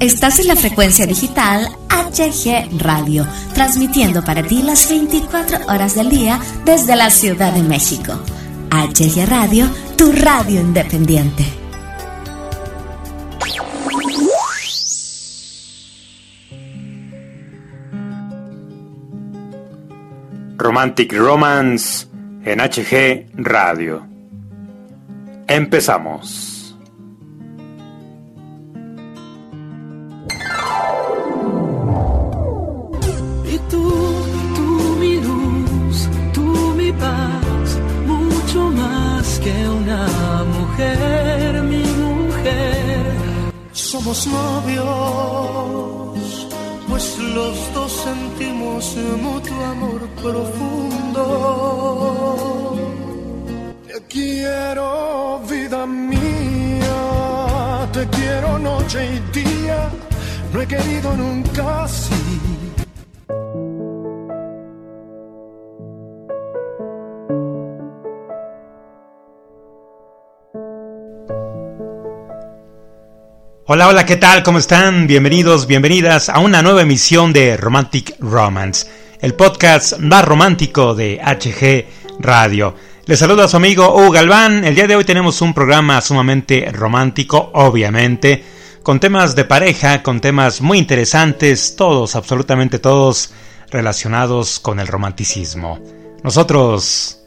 [0.00, 6.38] Estás en la frecuencia digital HG Radio, transmitiendo para ti las 24 horas del día
[6.66, 8.12] desde la Ciudad de México.
[8.70, 9.66] HG Radio,
[9.96, 11.44] tu radio independiente.
[20.58, 22.06] Romantic Romance
[22.44, 24.06] en HG Radio.
[25.48, 26.55] Empezamos.
[43.72, 44.88] Somos novios,
[46.88, 51.22] pues los dos sentimos mutuo amor profundo.
[53.86, 56.96] Te quiero, vida mía,
[57.92, 59.88] te quiero noche y día,
[60.52, 62.25] no he querido nunca así
[73.68, 74.44] Hola, hola, ¿qué tal?
[74.44, 75.08] ¿Cómo están?
[75.08, 78.86] Bienvenidos, bienvenidas a una nueva emisión de Romantic Romance,
[79.20, 82.76] el podcast más romántico de HG Radio.
[83.06, 84.64] Les saluda a su amigo Hugo Galván.
[84.64, 88.44] El día de hoy tenemos un programa sumamente romántico, obviamente,
[88.84, 93.32] con temas de pareja, con temas muy interesantes, todos, absolutamente todos,
[93.72, 95.80] relacionados con el romanticismo.
[96.22, 97.20] Nosotros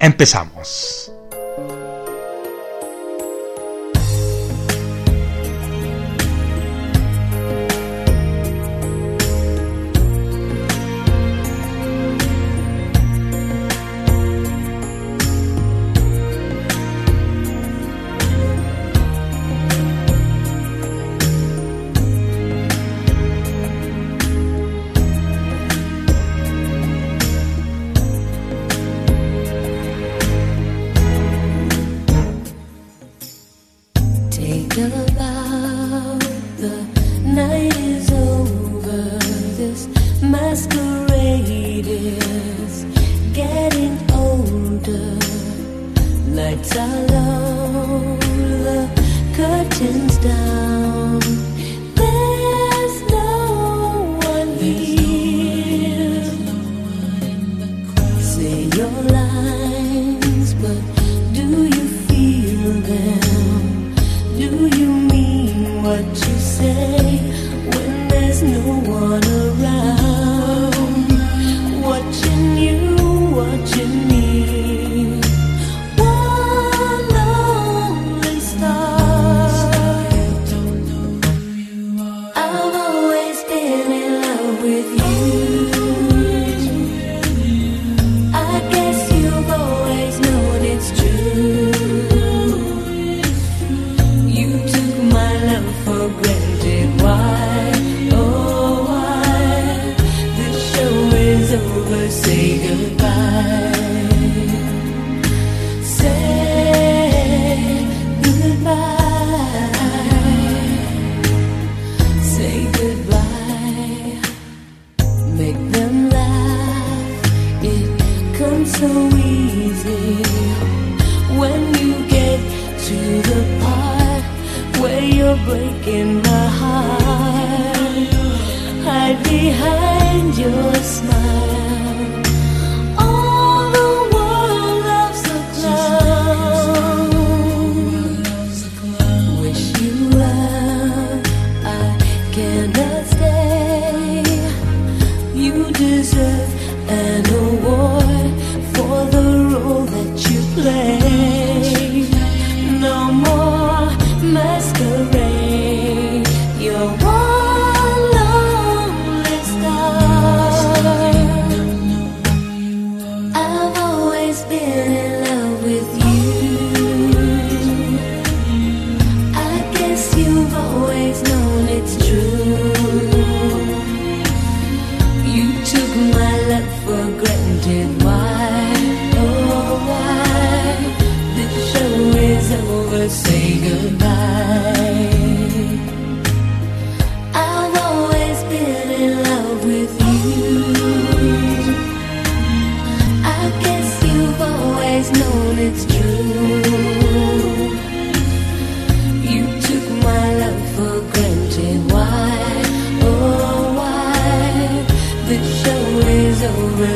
[0.00, 1.12] empezamos.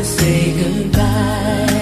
[0.03, 1.78] say goodbye.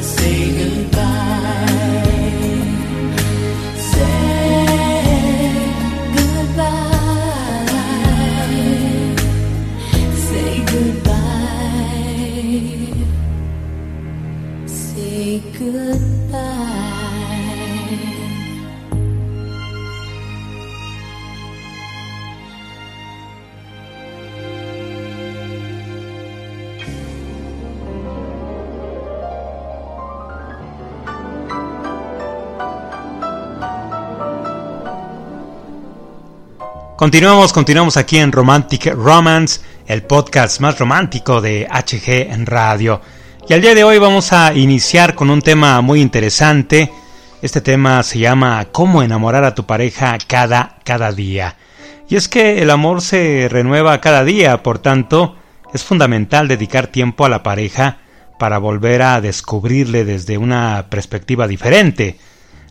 [0.00, 0.27] say
[37.08, 43.00] Continuamos, continuamos aquí en Romantic Romance, el podcast más romántico de HG en radio.
[43.48, 46.92] Y al día de hoy vamos a iniciar con un tema muy interesante.
[47.40, 51.56] Este tema se llama ¿Cómo enamorar a tu pareja cada, cada día?
[52.10, 55.34] Y es que el amor se renueva cada día, por tanto,
[55.72, 58.00] es fundamental dedicar tiempo a la pareja
[58.38, 62.18] para volver a descubrirle desde una perspectiva diferente.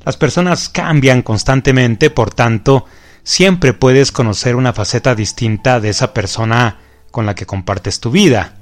[0.06, 2.86] Las personas cambian constantemente, por tanto,
[3.28, 6.78] siempre puedes conocer una faceta distinta de esa persona
[7.12, 8.54] con la que compartes tu vida.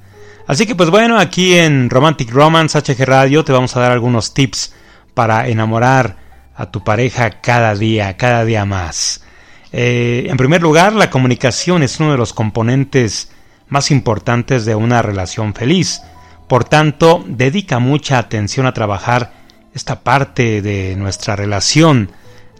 [0.48, 4.34] Así que pues bueno, aquí en Romantic Romance HG Radio te vamos a dar algunos
[4.34, 4.74] tips
[5.14, 6.16] para enamorar
[6.56, 9.22] a tu pareja cada día, cada día más.
[9.70, 13.30] Eh, en primer lugar, la comunicación es uno de los componentes
[13.68, 16.02] más importantes de una relación feliz.
[16.48, 19.32] Por tanto, dedica mucha atención a trabajar
[19.74, 22.10] esta parte de nuestra relación.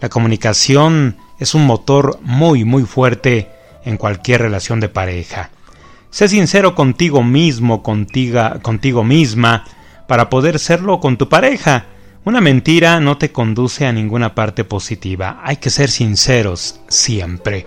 [0.01, 3.51] La comunicación es un motor muy muy fuerte
[3.85, 5.51] en cualquier relación de pareja.
[6.11, 9.65] Sé sincero contigo mismo, contigo, contigo misma,
[10.07, 11.87] para poder serlo con tu pareja.
[12.25, 15.41] Una mentira no te conduce a ninguna parte positiva.
[15.45, 17.67] Hay que ser sinceros siempre.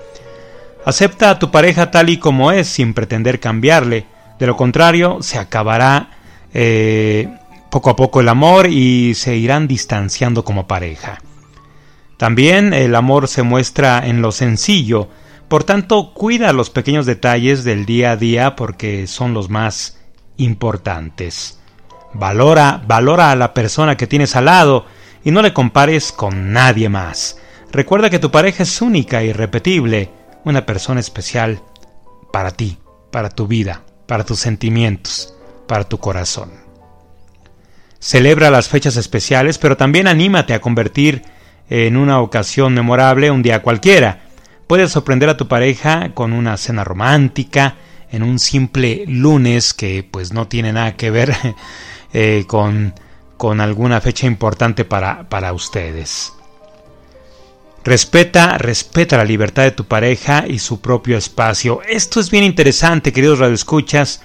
[0.86, 4.06] Acepta a tu pareja tal y como es sin pretender cambiarle.
[4.39, 6.12] De lo contrario, se acabará
[6.54, 7.30] eh,
[7.69, 11.22] poco a poco el amor y se irán distanciando como pareja.
[12.20, 15.08] También el amor se muestra en lo sencillo,
[15.48, 20.02] por tanto cuida los pequeños detalles del día a día porque son los más
[20.36, 21.62] importantes.
[22.14, 24.86] Valora, valora a la persona que tienes al lado
[25.24, 27.38] y no le compares con nadie más.
[27.72, 30.12] Recuerda que tu pareja es única, y irrepetible,
[30.44, 31.62] una persona especial
[32.34, 32.80] para ti,
[33.12, 35.36] para tu vida, para tus sentimientos,
[35.70, 36.52] para tu corazón.
[37.98, 41.38] Celebra las fechas especiales, pero también anímate a convertir
[41.70, 44.22] en una ocasión memorable, un día cualquiera.
[44.68, 47.76] Puedes sorprender a tu pareja con una cena romántica,
[48.12, 51.36] en un simple lunes que pues no tiene nada que ver
[52.14, 52.94] eh, con,
[53.38, 56.34] con, alguna fecha importante para, para ustedes.
[57.84, 61.82] Respeta, respeta la libertad de tu pareja y su propio espacio.
[61.88, 64.22] Esto es bien interesante, queridos radioescuchas,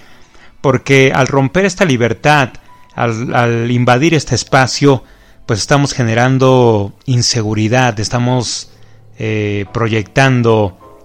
[0.60, 2.50] porque al romper esta libertad,
[2.94, 5.04] al, al invadir este espacio,
[5.46, 8.70] pues estamos generando inseguridad, estamos
[9.18, 11.00] eh, proyectando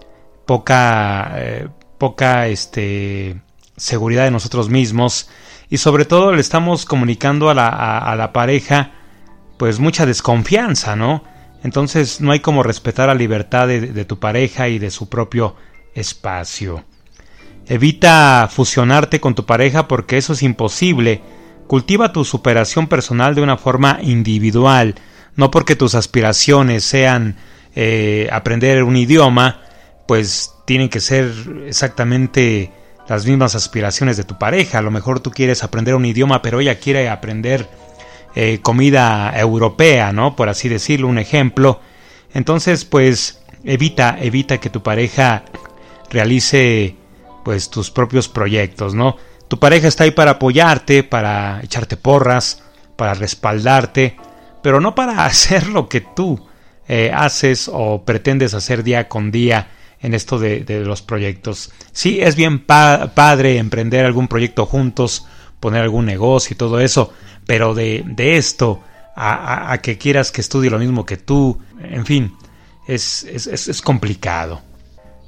[0.45, 1.67] poca, eh,
[1.97, 3.41] poca este,
[3.75, 5.29] seguridad de nosotros mismos
[5.69, 8.91] y sobre todo le estamos comunicando a la, a, la pareja
[9.57, 11.23] pues mucha desconfianza, ¿no?
[11.63, 15.57] Entonces no hay como respetar la libertad de, de tu pareja y de su propio
[15.93, 16.85] espacio.
[17.67, 21.21] Evita fusionarte con tu pareja porque eso es imposible
[21.69, 24.95] Cultiva tu superación personal de una forma individual,
[25.35, 27.35] no porque tus aspiraciones sean
[27.75, 29.61] eh, aprender un idioma,
[30.07, 31.31] pues tienen que ser
[31.67, 32.71] exactamente
[33.07, 34.79] las mismas aspiraciones de tu pareja.
[34.79, 37.69] A lo mejor tú quieres aprender un idioma, pero ella quiere aprender
[38.33, 40.35] eh, comida europea, ¿no?
[40.35, 41.81] Por así decirlo, un ejemplo.
[42.33, 45.43] Entonces, pues evita, evita que tu pareja
[46.09, 46.95] realice
[47.45, 49.17] pues tus propios proyectos, ¿no?
[49.49, 52.63] Tu pareja está ahí para apoyarte, para echarte porras,
[52.95, 54.15] para respaldarte,
[54.63, 56.47] pero no para hacer lo que tú
[56.87, 61.71] eh, haces o pretendes hacer día con día en esto de, los proyectos.
[61.91, 65.25] Sí, es bien padre emprender algún proyecto juntos,
[65.59, 67.13] poner algún negocio y todo eso,
[67.45, 68.81] pero de, esto
[69.15, 72.33] a, que quieras que estudie lo mismo que tú, en fin,
[72.87, 74.61] es, es, complicado.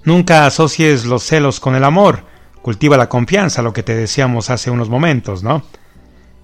[0.04, 2.26] Nunca asocies los celos con el amor,
[2.62, 5.64] cultiva la confianza, lo que te decíamos hace unos momentos, ¿no?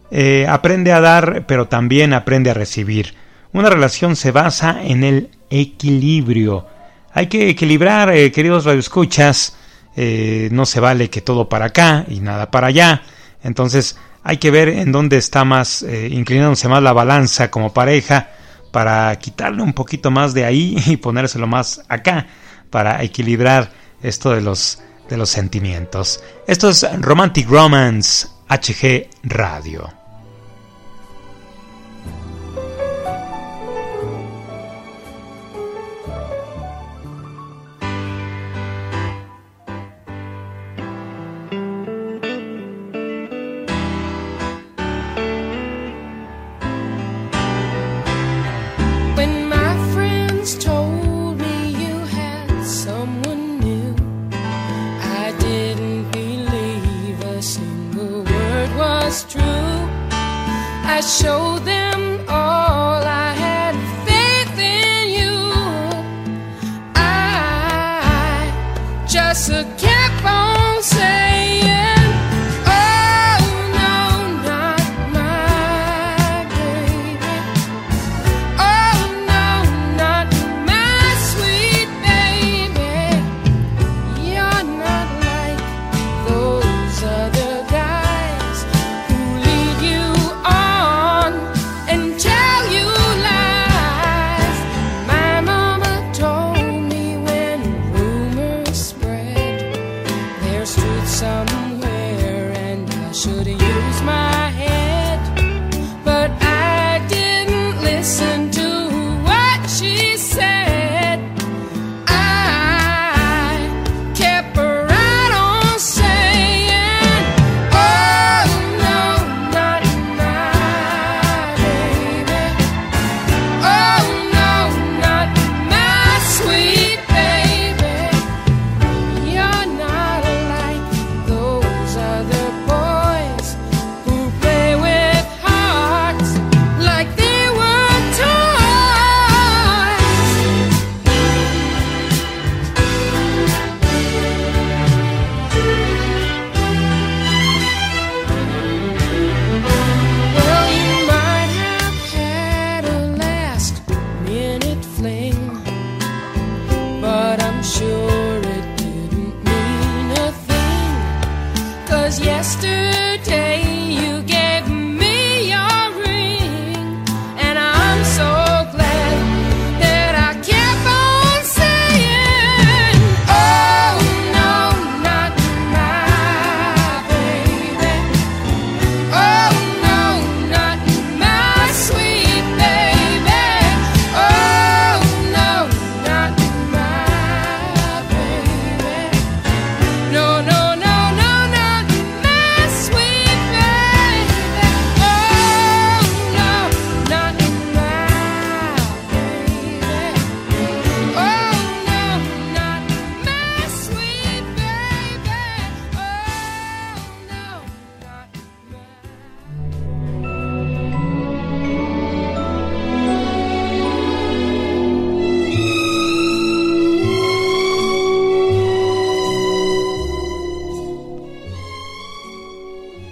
[0.09, 3.13] Eh, aprende a dar, pero también aprende a recibir.
[3.53, 6.65] Una relación se basa en el equilibrio.
[7.13, 9.57] Hay que equilibrar, eh, queridos radioescuchas.
[9.95, 13.01] Eh, no se vale que todo para acá y nada para allá.
[13.43, 18.29] Entonces hay que ver en dónde está más inclinándose más la balanza como pareja
[18.71, 22.27] para quitarle un poquito más de ahí y ponérselo más acá
[22.69, 23.71] para equilibrar
[24.03, 26.23] esto de los de los sentimientos.
[26.47, 29.96] Esto es Romantic Romance HG Radio.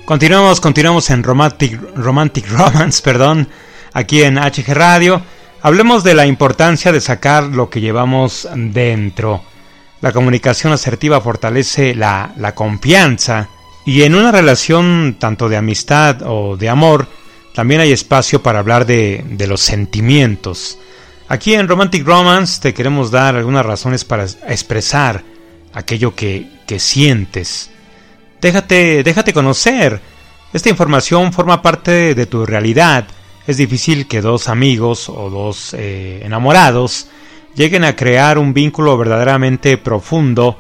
[0.06, 3.50] Continuamos, continuamos en Romantic, Romance, perdón,
[3.92, 5.20] aquí en HG Radio.
[5.64, 9.42] Hablemos de la importancia de sacar lo que llevamos dentro.
[10.02, 13.50] La comunicación asertiva fortalece la, la confianza
[13.84, 17.08] y en una relación tanto de amistad o de amor
[17.56, 20.78] también hay espacio para hablar de, de los sentimientos.
[21.30, 25.24] Aquí en Romantic Romance te queremos dar algunas razones para expresar
[25.74, 27.72] aquello que, que sientes.
[28.46, 30.00] Déjate, déjate conocer.
[30.54, 33.08] Esta información forma parte de tu realidad.
[33.48, 37.08] Es difícil que dos amigos o dos eh, enamorados
[37.56, 40.60] lleguen a crear un vínculo verdaderamente profundo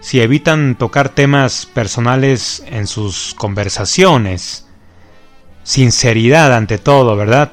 [0.00, 4.64] si evitan tocar temas personales en sus conversaciones.
[5.62, 7.52] Sinceridad ante todo, ¿verdad?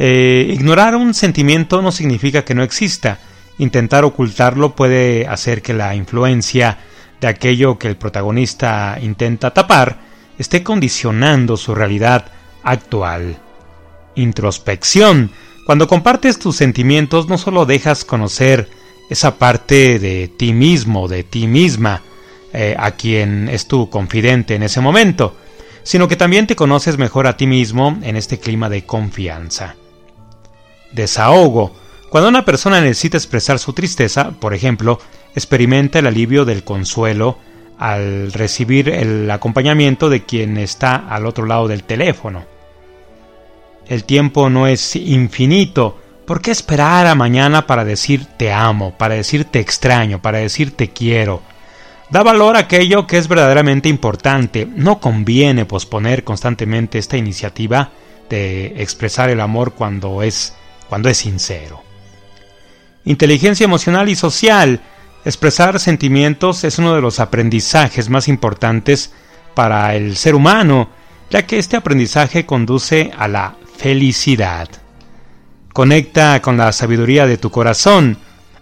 [0.00, 3.20] Eh, ignorar un sentimiento no significa que no exista.
[3.58, 6.78] Intentar ocultarlo puede hacer que la influencia
[7.22, 9.96] de aquello que el protagonista intenta tapar
[10.38, 12.26] esté condicionando su realidad
[12.64, 13.38] actual.
[14.16, 15.30] Introspección.
[15.64, 18.68] Cuando compartes tus sentimientos no solo dejas conocer
[19.08, 22.02] esa parte de ti mismo, de ti misma,
[22.52, 25.36] eh, a quien es tu confidente en ese momento,
[25.84, 29.76] sino que también te conoces mejor a ti mismo en este clima de confianza.
[30.90, 31.76] Desahogo.
[32.12, 35.00] Cuando una persona necesita expresar su tristeza, por ejemplo,
[35.34, 37.38] experimenta el alivio del consuelo
[37.78, 42.44] al recibir el acompañamiento de quien está al otro lado del teléfono.
[43.88, 49.14] El tiempo no es infinito, ¿Por qué esperar a mañana para decir te amo, para
[49.14, 51.40] decir te extraño, para decir te quiero?
[52.10, 54.68] Da valor a aquello que es verdaderamente importante.
[54.76, 57.90] No conviene posponer constantemente esta iniciativa
[58.28, 60.54] de expresar el amor cuando es
[60.90, 61.82] cuando es sincero.
[63.04, 64.80] Inteligencia emocional y social.
[65.24, 69.12] Expresar sentimientos es uno de los aprendizajes más importantes
[69.54, 70.88] para el ser humano,
[71.30, 74.68] ya que este aprendizaje conduce a la felicidad.
[75.72, 78.18] Conecta con la sabiduría de tu corazón.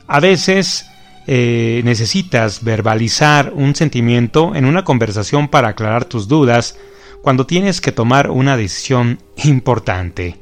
[0.07, 0.87] A veces
[1.27, 6.77] eh, necesitas verbalizar un sentimiento en una conversación para aclarar tus dudas
[7.23, 10.40] cuando tienes que tomar una decisión importante.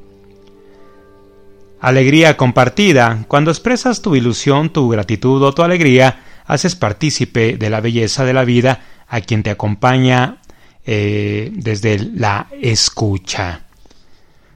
[1.81, 3.25] Alegría compartida.
[3.29, 8.33] Cuando expresas tu ilusión, tu gratitud o tu alegría, haces partícipe de la belleza de
[8.33, 10.39] la vida a quien te acompaña
[10.85, 13.63] eh, desde la escucha.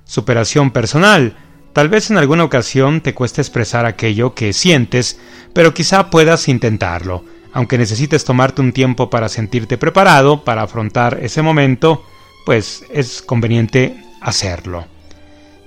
[0.05, 1.37] Superación personal.
[1.73, 5.19] Tal vez en alguna ocasión te cueste expresar aquello que sientes,
[5.55, 11.41] pero quizá puedas intentarlo, aunque necesites tomarte un tiempo para sentirte preparado para afrontar ese
[11.41, 12.05] momento,
[12.45, 14.92] pues es conveniente hacerlo.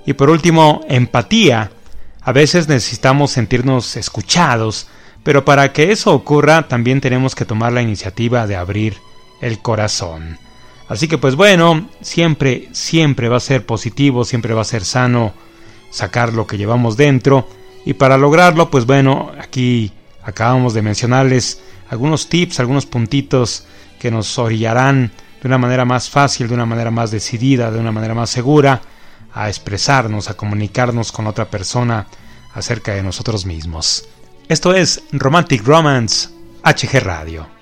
[0.06, 1.72] Y por último, empatía.
[2.22, 4.88] A veces necesitamos sentirnos escuchados,
[5.22, 8.96] pero para que eso ocurra también tenemos que tomar la iniciativa de abrir
[9.40, 10.38] el corazón.
[10.88, 15.34] Así que pues bueno, siempre, siempre va a ser positivo, siempre va a ser sano
[15.90, 17.48] sacar lo que llevamos dentro.
[17.84, 19.92] Y para lograrlo, pues bueno, aquí
[20.22, 23.66] acabamos de mencionarles algunos tips, algunos puntitos
[23.98, 27.92] que nos orillarán de una manera más fácil, de una manera más decidida, de una
[27.92, 28.80] manera más segura,
[29.36, 32.06] a expresarnos, a comunicarnos con otra persona
[32.54, 34.08] acerca de nosotros mismos.
[34.48, 36.30] Esto es Romantic Romance
[36.64, 37.55] HG Radio.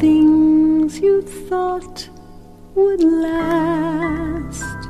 [0.00, 2.08] things you thought
[2.74, 4.80] would last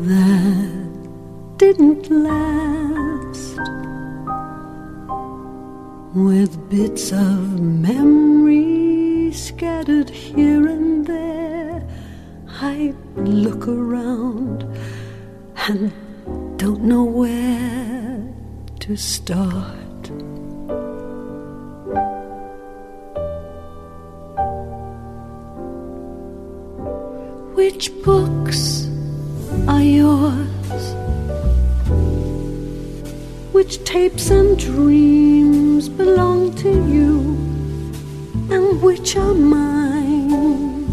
[0.00, 3.58] that didn't last.
[6.14, 11.86] With bits of memory scattered here and there
[12.60, 14.64] I look around
[15.68, 15.92] and
[16.56, 18.32] don't know where
[18.80, 19.83] to start.
[27.64, 28.62] Which books
[29.66, 30.84] are yours?
[33.54, 37.38] Which tapes and dreams belong to you?
[38.54, 40.84] And which are mine?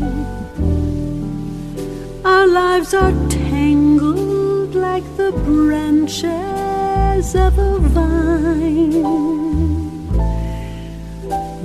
[2.24, 9.04] Our lives are tangled like the branches of a vine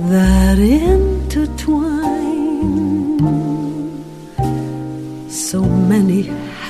[0.09, 2.16] that intertwine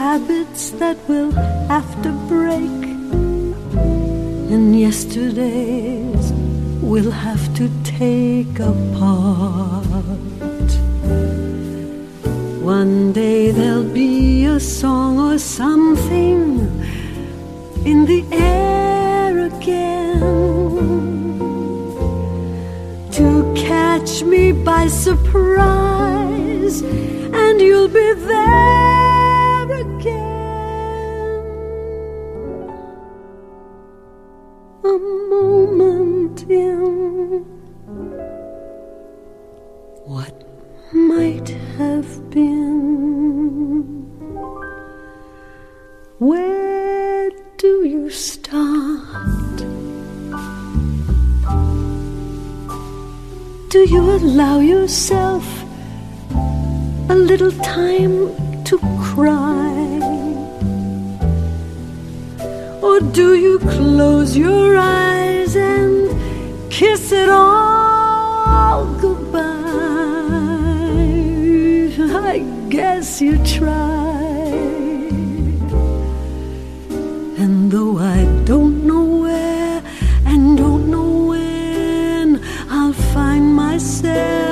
[0.07, 1.37] habits that we'll
[1.73, 2.81] have to break.
[4.53, 6.25] And yesterdays
[6.89, 9.85] we'll have to take apart.
[12.77, 16.41] One day there'll be a song or something
[17.91, 20.19] in the air again
[23.17, 23.27] to
[23.67, 26.75] catch me by surprise,
[27.43, 28.96] and you'll be there
[35.29, 37.45] moment in
[40.05, 40.35] what
[40.93, 44.05] might have been.
[46.19, 49.57] Where do you start?
[53.69, 55.45] Do you allow yourself
[57.09, 59.86] a little time to cry?
[62.87, 66.09] Or do you close your eyes and
[66.71, 69.43] kiss it all goodbye?
[72.31, 72.37] I
[72.69, 74.23] guess you try.
[77.43, 79.83] And though I don't know where
[80.25, 84.46] and don't know when, I'll find myself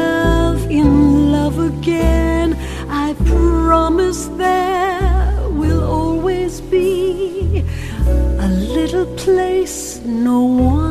[10.06, 10.85] no one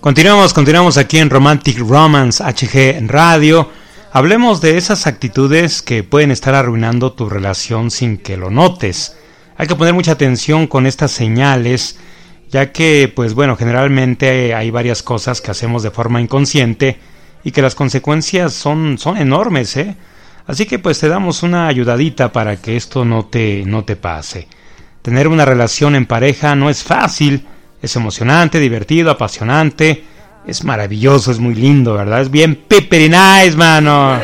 [0.00, 3.68] Continuamos, continuamos aquí en Romantic Romance HG radio.
[4.12, 9.16] Hablemos de esas actitudes que pueden estar arruinando tu relación sin que lo notes.
[9.56, 11.98] Hay que poner mucha atención con estas señales,
[12.48, 17.00] ya que, pues bueno, generalmente hay varias cosas que hacemos de forma inconsciente
[17.42, 19.96] y que las consecuencias son, son enormes, ¿eh?
[20.46, 24.46] Así que pues te damos una ayudadita para que esto no te, no te pase.
[25.02, 27.48] Tener una relación en pareja no es fácil,
[27.82, 30.04] es emocionante, divertido, apasionante,
[30.46, 32.22] es maravilloso, es muy lindo, ¿verdad?
[32.22, 34.18] Es bien pepper nice, mano.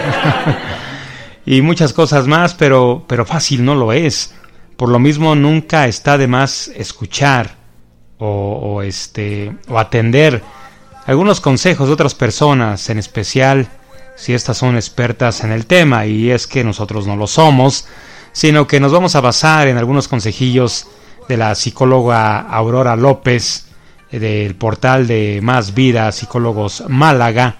[1.47, 4.35] y muchas cosas más, pero, pero fácil no lo es.
[4.77, 7.57] Por lo mismo nunca está de más escuchar
[8.19, 10.43] o, o este o atender
[11.07, 13.69] algunos consejos de otras personas, en especial
[14.17, 17.87] si estas son expertas en el tema, y es que nosotros no lo somos,
[18.33, 20.87] sino que nos vamos a basar en algunos consejillos
[21.29, 23.67] de la psicóloga Aurora López,
[24.11, 27.57] eh, del portal de Más Vida Psicólogos Málaga,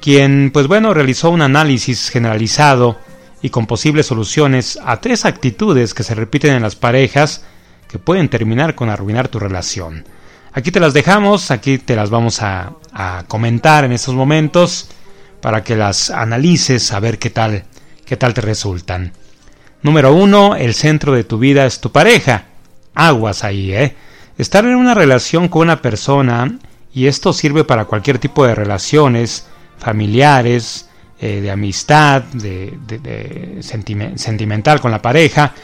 [0.00, 2.98] quien, pues bueno, realizó un análisis generalizado
[3.42, 7.44] y con posibles soluciones a tres actitudes que se repiten en las parejas
[7.88, 10.04] que pueden terminar con arruinar tu relación.
[10.52, 14.88] Aquí te las dejamos, aquí te las vamos a, a comentar en estos momentos
[15.40, 17.64] para que las analices a ver qué tal,
[18.04, 19.12] qué tal te resultan.
[19.82, 22.46] Número uno, el centro de tu vida es tu pareja.
[22.96, 23.94] Aguas ahí, ¿eh?
[24.38, 26.58] Estar en una relación con una persona,
[26.92, 29.46] y esto sirve para cualquier tipo de relaciones,
[29.78, 30.88] familiares,
[31.20, 35.54] eh, de amistad, de, de- de sentime- sentimental con la pareja,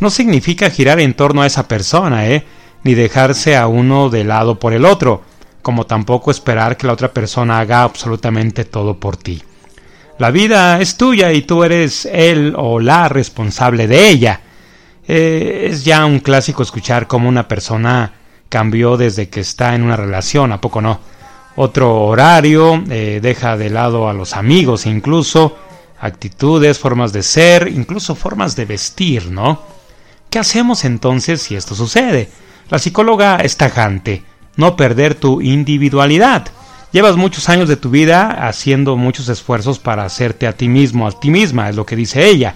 [0.00, 2.44] no significa girar en torno a esa persona, ¿eh?
[2.84, 5.22] Ni dejarse a uno de lado por el otro,
[5.62, 9.42] como tampoco esperar que la otra persona haga absolutamente todo por ti.
[10.18, 14.40] La vida es tuya y tú eres él o la responsable de ella.
[15.06, 18.12] Eh, es ya un clásico escuchar cómo una persona
[18.48, 21.00] cambió desde que está en una relación, ¿a poco no?
[21.56, 25.56] Otro horario, eh, deja de lado a los amigos incluso,
[26.00, 29.62] actitudes, formas de ser, incluso formas de vestir, ¿no?
[30.30, 32.30] ¿Qué hacemos entonces si esto sucede?
[32.70, 34.24] La psicóloga es tajante.
[34.54, 36.46] no perder tu individualidad.
[36.92, 41.18] Llevas muchos años de tu vida haciendo muchos esfuerzos para hacerte a ti mismo, a
[41.18, 42.54] ti misma, es lo que dice ella.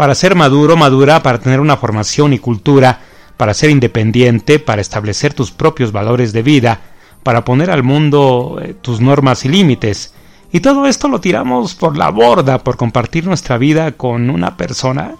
[0.00, 3.00] Para ser maduro, madura, para tener una formación y cultura,
[3.36, 6.80] para ser independiente, para establecer tus propios valores de vida,
[7.22, 10.14] para poner al mundo eh, tus normas y límites.
[10.52, 15.16] Y todo esto lo tiramos por la borda por compartir nuestra vida con una persona.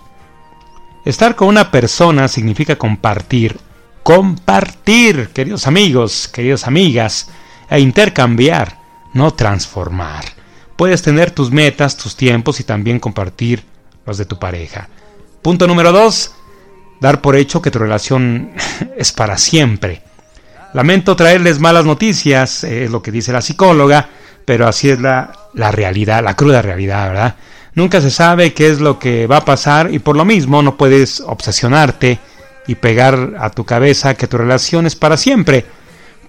[1.05, 3.59] Estar con una persona significa compartir,
[4.03, 7.29] compartir, queridos amigos, queridas amigas,
[7.69, 8.79] e intercambiar,
[9.13, 10.25] no transformar.
[10.77, 13.63] Puedes tener tus metas, tus tiempos y también compartir
[14.19, 14.89] de tu pareja.
[15.43, 16.33] Punto número dos,
[17.01, 18.53] dar por hecho que tu relación
[18.97, 20.03] es para siempre.
[20.73, 24.09] Lamento traerles malas noticias, es lo que dice la psicóloga,
[24.45, 27.37] pero así es la, la realidad, la cruda realidad, ¿verdad?
[27.75, 30.77] Nunca se sabe qué es lo que va a pasar y por lo mismo no
[30.77, 32.19] puedes obsesionarte
[32.67, 35.65] y pegar a tu cabeza que tu relación es para siempre.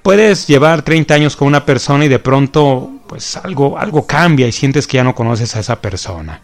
[0.01, 4.51] Puedes llevar 30 años con una persona y de pronto pues algo, algo cambia y
[4.51, 6.41] sientes que ya no conoces a esa persona.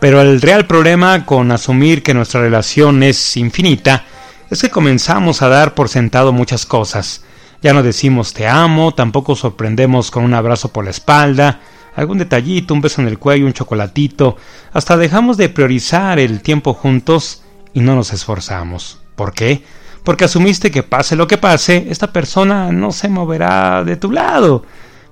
[0.00, 4.04] Pero el real problema con asumir que nuestra relación es infinita
[4.50, 7.22] es que comenzamos a dar por sentado muchas cosas.
[7.62, 11.60] Ya no decimos te amo, tampoco sorprendemos con un abrazo por la espalda,
[11.94, 14.38] algún detallito, un beso en el cuello, un chocolatito,
[14.72, 17.42] hasta dejamos de priorizar el tiempo juntos
[17.74, 19.00] y no nos esforzamos.
[19.16, 19.62] ¿Por qué?
[20.02, 24.64] Porque asumiste que pase lo que pase, esta persona no se moverá de tu lado.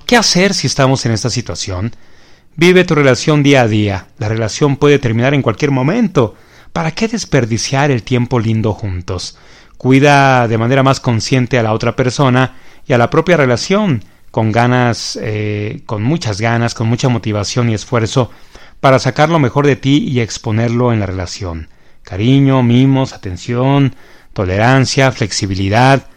[0.07, 1.93] ¿Qué hacer si estamos en esta situación?
[2.59, 4.09] Vive tu relación día a día.
[4.19, 6.35] La relación puede terminar en cualquier momento.
[6.73, 9.39] ¿Para qué desperdiciar el tiempo lindo juntos?
[9.77, 14.51] Cuida de manera más consciente a la otra persona y a la propia relación, con
[14.51, 18.33] ganas, eh, con muchas ganas, con mucha motivación y esfuerzo,
[18.81, 21.69] para sacar lo mejor de ti y exponerlo en la relación.
[22.03, 23.95] Cariño, mimos, atención,
[24.33, 26.09] tolerancia, flexibilidad,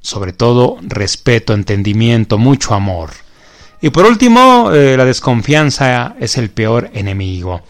[0.00, 3.10] sobre todo respeto, entendimiento, mucho amor.
[3.80, 7.62] Y por último, eh, la desconfianza es el peor enemigo.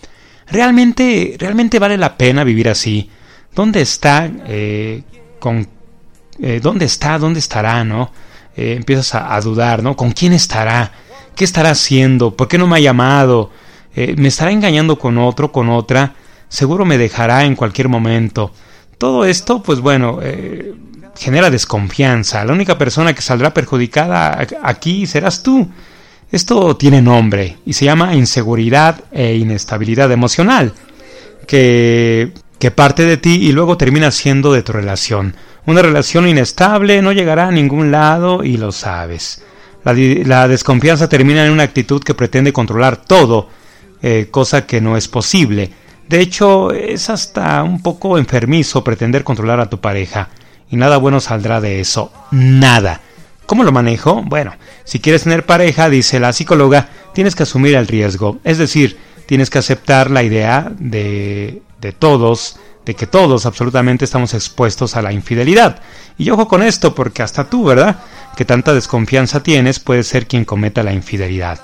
[0.51, 3.11] ¿Realmente, realmente vale la pena vivir así?
[3.55, 4.31] ¿Dónde está?
[4.47, 5.03] Eh,
[5.39, 5.69] con,
[6.41, 7.19] eh, ¿Dónde está?
[7.19, 7.85] ¿Dónde estará?
[7.85, 8.11] ¿No?
[8.61, 9.95] empiezas a, a, dudar, ¿no?
[9.95, 10.91] ¿Con quién estará?
[11.37, 12.35] ¿Qué estará haciendo?
[12.35, 13.53] ¿Por qué no me ha llamado?
[13.95, 16.15] ¿Me estará engañando con otro, con otra?
[16.49, 18.51] Seguro me dejará en cualquier momento.
[18.99, 20.19] Todo esto, pues bueno,
[21.17, 22.45] genera desconfianza.
[22.45, 25.69] La única persona que saldrá perjudicada aquí serás tú.
[26.31, 30.73] Esto tiene nombre y se llama inseguridad e inestabilidad emocional,
[31.47, 35.35] que, que parte de ti y luego termina siendo de tu relación.
[35.65, 39.43] Una relación inestable no llegará a ningún lado y lo sabes.
[39.85, 43.49] La, desconfianza termina en una actitud que pretende controlar todo,
[44.03, 45.71] eh, cosa que no es posible.
[46.09, 50.29] De hecho, es hasta un poco enfermizo pretender controlar a tu pareja,
[50.71, 53.01] y nada bueno saldrá de eso, nada.
[53.49, 54.23] ¿Cómo lo manejo?
[54.27, 54.53] Bueno,
[54.85, 58.41] si quieres tener pareja, dice la psicóloga, tienes que asumir el riesgo.
[58.45, 64.35] Es decir, tienes que aceptar la idea de, de todos, de que todos absolutamente estamos
[64.35, 65.81] expuestos a la infidelidad.
[66.19, 68.01] Y ojo con esto, porque hasta tú, ¿verdad?
[68.37, 71.59] Que tanta desconfianza tienes, puede ser quien cometa la infidelidad.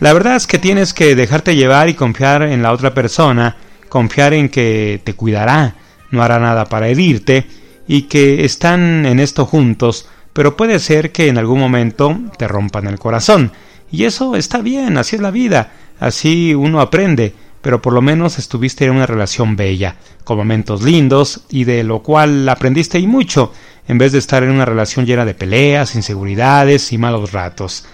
[0.00, 4.34] La verdad es que tienes que dejarte llevar y confiar en la otra persona, confiar
[4.34, 5.76] en que te cuidará,
[6.10, 7.46] no hará nada para herirte,
[7.86, 12.86] y que están en esto juntos pero puede ser que en algún momento te rompan
[12.86, 13.50] el corazón.
[13.90, 18.38] Y eso está bien, así es la vida, así uno aprende, pero por lo menos
[18.38, 23.52] estuviste en una relación bella, con momentos lindos y de lo cual aprendiste y mucho,
[23.88, 27.86] en vez de estar en una relación llena de peleas, inseguridades y malos ratos,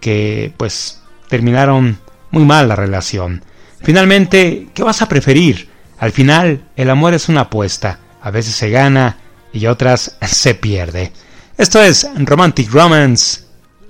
[0.00, 1.98] que pues terminaron
[2.30, 3.44] muy mal la relación.
[3.82, 5.68] Finalmente, ¿qué vas a preferir?
[5.98, 9.18] Al final, el amor es una apuesta, a veces se gana
[9.52, 11.12] y otras se pierde.
[11.60, 13.44] Esto es Romantic Romance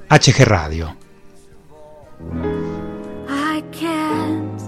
[0.09, 0.97] HG Radio.
[3.29, 4.61] I can't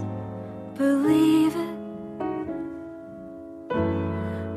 [0.77, 1.75] believe it.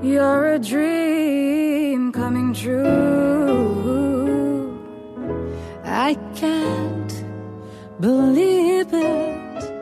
[0.00, 2.78] You're a dream coming true.
[5.84, 7.24] I can't
[7.98, 9.72] believe it.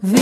[0.02, 0.21] vi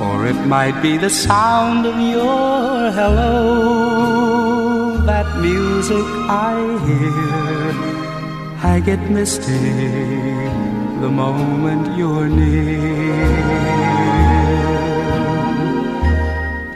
[0.00, 7.74] Or it might be the sound of your hello, that music I hear.
[8.62, 9.58] I get misty
[11.00, 13.16] the moment you're near.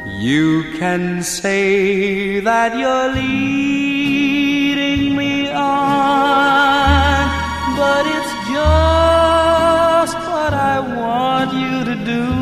[0.06, 7.28] You can say that you're leading me on,
[7.76, 12.41] but it's just what I want you to do.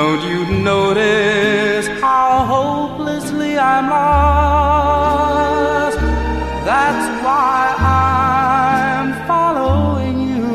[0.00, 0.40] Don't you
[0.72, 5.20] notice how hopelessly I'm lost?
[6.70, 10.46] That's why I'm following you.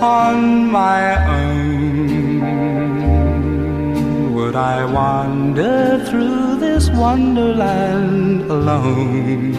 [0.00, 0.36] On
[0.70, 1.02] my
[1.40, 2.38] own,
[4.32, 9.58] would I wander through this wonderland alone?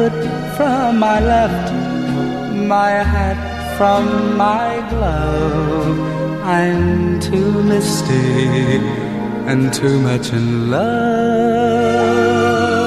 [0.00, 0.20] Foot
[0.56, 1.72] from my left,
[2.74, 3.38] my hat
[3.76, 4.04] from
[4.36, 5.98] my glove.
[6.42, 8.78] I'm too misty
[9.50, 12.79] and too much in love.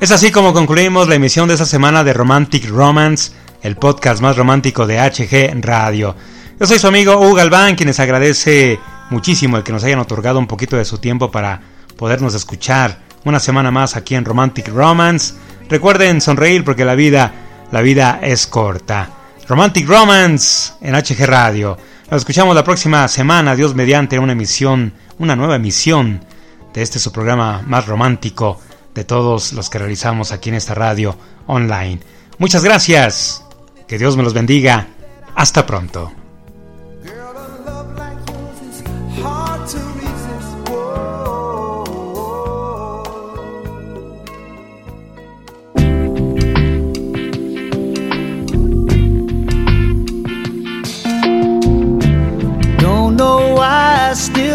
[0.00, 4.34] Es así como concluimos la emisión de esta semana de Romantic Romance, el podcast más
[4.34, 6.16] romántico de HG Radio.
[6.58, 8.80] Yo soy su amigo Hugo Galván, quien les agradece
[9.10, 11.60] muchísimo el que nos hayan otorgado un poquito de su tiempo para
[11.98, 15.34] podernos escuchar una semana más aquí en Romantic Romance.
[15.68, 17.34] Recuerden sonreír porque la vida,
[17.70, 19.10] la vida es corta.
[19.48, 21.76] Romantic Romance en HG Radio.
[22.10, 26.24] Nos escuchamos la próxima semana, Dios mediante, una emisión, una nueva emisión
[26.72, 28.60] de este su programa más romántico
[28.94, 31.16] de todos los que realizamos aquí en esta radio
[31.46, 32.00] online.
[32.38, 33.44] Muchas gracias.
[33.86, 34.88] Que Dios me los bendiga.
[35.34, 36.12] Hasta pronto.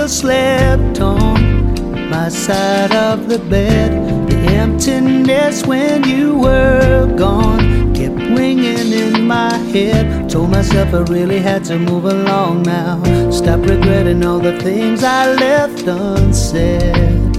[0.07, 4.24] Slept on my side of the bed.
[4.65, 10.27] Emptiness when you were gone kept ringing in my head.
[10.27, 12.99] Told myself I really had to move along now.
[13.29, 17.37] Stop regretting all the things I left unsaid.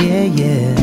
[0.00, 0.74] Yeah, yeah.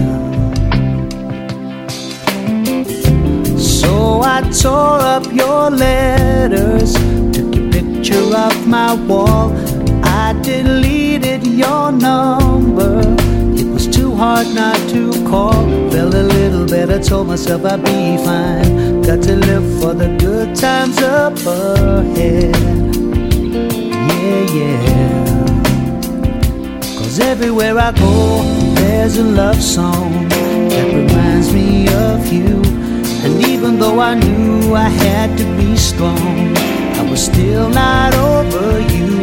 [3.58, 6.94] So I tore up your letters,
[7.32, 9.56] took your picture off my wall.
[10.04, 13.21] I deleted your number.
[13.82, 15.66] Was too hard not to call.
[15.90, 19.02] Felt a little better, told myself I'd be fine.
[19.02, 22.56] Got to live for the good times up ahead.
[24.22, 25.26] Yeah, yeah.
[26.96, 28.44] Cause everywhere I go,
[28.76, 32.62] there's a love song that reminds me of you.
[33.26, 36.56] And even though I knew I had to be strong,
[37.00, 39.21] I was still not over you.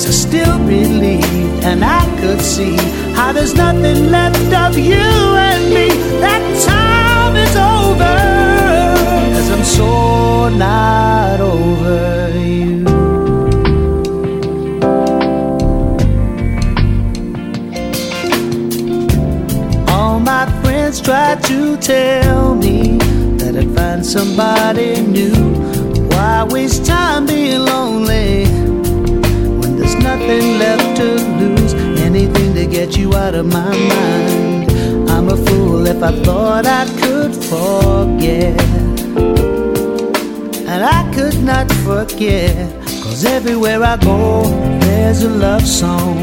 [0.00, 2.74] Cause I still believed and I could see
[3.12, 5.88] how there's nothing left of you and me.
[6.20, 8.16] That time is over.
[9.52, 12.86] I'm so not over you.
[19.86, 22.96] All my friends tried to tell me
[23.36, 25.34] that I'd find somebody new.
[26.08, 28.69] Why waste time being lonely
[30.30, 31.08] nothing left to
[31.38, 31.74] lose?
[32.00, 34.70] Anything to get you out of my mind.
[35.10, 38.60] I'm a fool if I thought I could forget.
[40.70, 42.54] And I could not forget.
[43.02, 44.44] Cause everywhere I go,
[44.80, 46.16] there's a love song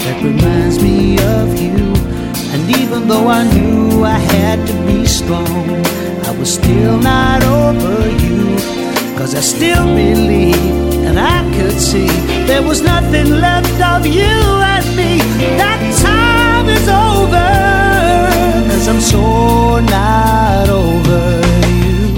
[0.00, 1.78] that reminds me of you.
[2.52, 5.68] And even though I knew I had to be strong,
[6.28, 8.56] I was still not over you.
[9.16, 12.08] Cause I still believed and I could see
[12.46, 14.34] there was nothing left of you
[14.74, 15.18] and me.
[15.62, 17.50] That time is over.
[18.68, 21.24] Cause I'm so not over
[21.70, 22.14] you.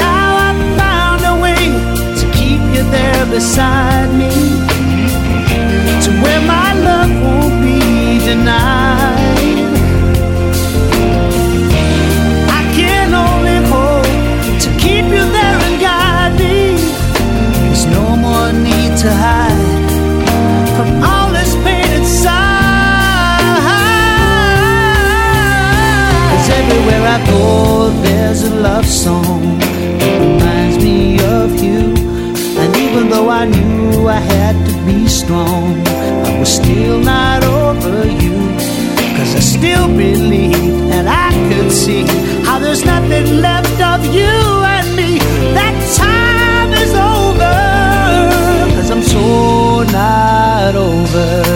[0.00, 1.62] Now I've found a way
[2.20, 4.32] to keep you there beside me.
[6.04, 9.05] To where my love won't be denied.
[28.56, 31.94] Love song that reminds me of you.
[32.60, 38.06] And even though I knew I had to be strong, I was still not over
[38.06, 38.36] you.
[39.16, 42.04] Cause I still believed and I could see
[42.44, 44.36] how there's nothing left of you
[44.74, 45.18] and me.
[45.58, 47.56] That time is over.
[48.76, 51.55] Cause I'm so not over